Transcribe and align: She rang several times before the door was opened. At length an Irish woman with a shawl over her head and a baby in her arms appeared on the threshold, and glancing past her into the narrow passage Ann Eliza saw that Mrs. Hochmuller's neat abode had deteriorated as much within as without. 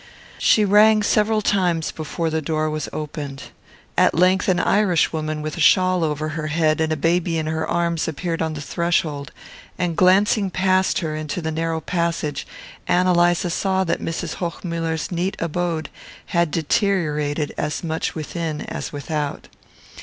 She 0.39 0.65
rang 0.65 1.03
several 1.03 1.43
times 1.43 1.91
before 1.91 2.31
the 2.31 2.41
door 2.41 2.71
was 2.71 2.89
opened. 2.91 3.43
At 3.95 4.15
length 4.15 4.47
an 4.49 4.59
Irish 4.59 5.13
woman 5.13 5.43
with 5.43 5.57
a 5.57 5.59
shawl 5.59 6.03
over 6.03 6.29
her 6.29 6.47
head 6.47 6.81
and 6.81 6.91
a 6.91 6.95
baby 6.97 7.37
in 7.37 7.45
her 7.45 7.67
arms 7.67 8.07
appeared 8.07 8.41
on 8.41 8.55
the 8.55 8.61
threshold, 8.61 9.31
and 9.77 9.95
glancing 9.95 10.49
past 10.49 11.01
her 11.01 11.15
into 11.15 11.39
the 11.39 11.51
narrow 11.51 11.81
passage 11.81 12.47
Ann 12.87 13.05
Eliza 13.05 13.51
saw 13.51 13.83
that 13.83 14.01
Mrs. 14.01 14.37
Hochmuller's 14.37 15.11
neat 15.11 15.35
abode 15.37 15.89
had 16.33 16.49
deteriorated 16.49 17.53
as 17.55 17.83
much 17.83 18.15
within 18.15 18.61
as 18.61 18.91
without. 18.91 19.49